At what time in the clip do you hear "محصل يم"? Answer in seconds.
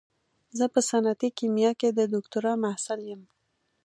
2.63-3.21